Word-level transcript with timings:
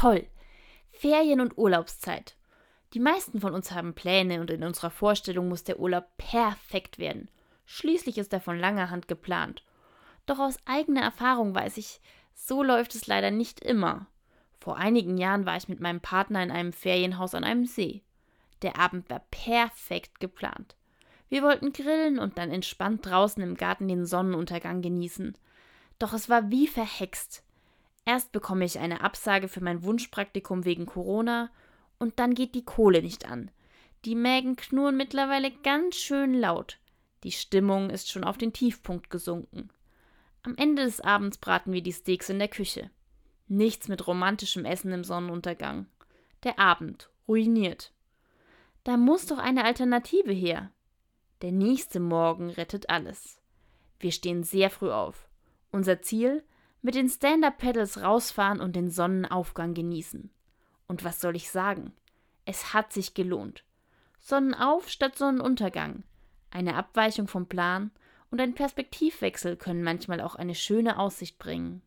toll. 0.00 0.26
Ferien 0.92 1.40
und 1.40 1.58
Urlaubszeit. 1.58 2.34
Die 2.94 3.00
meisten 3.00 3.38
von 3.38 3.52
uns 3.52 3.72
haben 3.72 3.92
Pläne 3.94 4.40
und 4.40 4.50
in 4.50 4.64
unserer 4.64 4.90
Vorstellung 4.90 5.48
muss 5.48 5.62
der 5.62 5.78
Urlaub 5.78 6.06
perfekt 6.16 6.98
werden. 6.98 7.30
Schließlich 7.66 8.16
ist 8.16 8.32
er 8.32 8.40
von 8.40 8.58
langer 8.58 8.88
Hand 8.88 9.08
geplant. 9.08 9.62
Doch 10.24 10.38
aus 10.38 10.56
eigener 10.64 11.02
Erfahrung 11.02 11.54
weiß 11.54 11.76
ich, 11.76 12.00
so 12.34 12.62
läuft 12.62 12.94
es 12.94 13.08
leider 13.08 13.30
nicht 13.30 13.60
immer. 13.60 14.06
Vor 14.58 14.78
einigen 14.78 15.18
Jahren 15.18 15.44
war 15.44 15.58
ich 15.58 15.68
mit 15.68 15.80
meinem 15.80 16.00
Partner 16.00 16.42
in 16.42 16.50
einem 16.50 16.72
Ferienhaus 16.72 17.34
an 17.34 17.44
einem 17.44 17.66
See. 17.66 18.02
Der 18.62 18.78
Abend 18.78 19.10
war 19.10 19.22
perfekt 19.30 20.18
geplant. 20.18 20.76
Wir 21.28 21.42
wollten 21.42 21.74
grillen 21.74 22.18
und 22.18 22.38
dann 22.38 22.50
entspannt 22.50 23.04
draußen 23.04 23.42
im 23.42 23.54
Garten 23.54 23.86
den 23.86 24.06
Sonnenuntergang 24.06 24.80
genießen. 24.80 25.36
Doch 25.98 26.14
es 26.14 26.30
war 26.30 26.50
wie 26.50 26.68
verhext. 26.68 27.44
Erst 28.10 28.32
bekomme 28.32 28.64
ich 28.64 28.80
eine 28.80 29.02
Absage 29.02 29.46
für 29.46 29.62
mein 29.62 29.84
Wunschpraktikum 29.84 30.64
wegen 30.64 30.84
Corona 30.84 31.48
und 32.00 32.18
dann 32.18 32.34
geht 32.34 32.56
die 32.56 32.64
Kohle 32.64 33.02
nicht 33.02 33.30
an. 33.30 33.52
Die 34.04 34.16
Mägen 34.16 34.56
knurren 34.56 34.96
mittlerweile 34.96 35.52
ganz 35.62 35.94
schön 35.94 36.34
laut. 36.34 36.80
Die 37.22 37.30
Stimmung 37.30 37.88
ist 37.88 38.10
schon 38.10 38.24
auf 38.24 38.36
den 38.36 38.52
Tiefpunkt 38.52 39.10
gesunken. 39.10 39.68
Am 40.42 40.56
Ende 40.56 40.82
des 40.82 41.00
Abends 41.00 41.38
braten 41.38 41.72
wir 41.72 41.84
die 41.84 41.92
Steaks 41.92 42.28
in 42.28 42.40
der 42.40 42.48
Küche. 42.48 42.90
Nichts 43.46 43.86
mit 43.86 44.04
romantischem 44.08 44.64
Essen 44.64 44.90
im 44.90 45.04
Sonnenuntergang. 45.04 45.86
Der 46.42 46.58
Abend 46.58 47.10
ruiniert. 47.28 47.92
Da 48.82 48.96
muss 48.96 49.26
doch 49.26 49.38
eine 49.38 49.62
Alternative 49.64 50.32
her. 50.32 50.72
Der 51.42 51.52
nächste 51.52 52.00
Morgen 52.00 52.50
rettet 52.50 52.90
alles. 52.90 53.40
Wir 54.00 54.10
stehen 54.10 54.42
sehr 54.42 54.68
früh 54.68 54.90
auf. 54.90 55.28
Unser 55.70 56.02
Ziel? 56.02 56.42
Mit 56.82 56.94
den 56.94 57.08
Stand-Up-Pedals 57.08 58.02
rausfahren 58.02 58.60
und 58.60 58.74
den 58.74 58.90
Sonnenaufgang 58.90 59.74
genießen. 59.74 60.30
Und 60.86 61.04
was 61.04 61.20
soll 61.20 61.36
ich 61.36 61.50
sagen? 61.50 61.92
Es 62.46 62.72
hat 62.72 62.92
sich 62.92 63.12
gelohnt. 63.14 63.64
Sonnenauf 64.18 64.88
statt 64.88 65.16
Sonnenuntergang. 65.16 66.04
Eine 66.50 66.76
Abweichung 66.76 67.28
vom 67.28 67.46
Plan 67.46 67.90
und 68.30 68.40
ein 68.40 68.54
Perspektivwechsel 68.54 69.56
können 69.56 69.82
manchmal 69.82 70.20
auch 70.20 70.36
eine 70.36 70.54
schöne 70.54 70.98
Aussicht 70.98 71.38
bringen. 71.38 71.82